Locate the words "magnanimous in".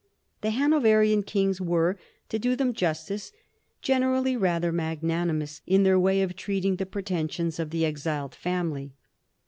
4.71-5.83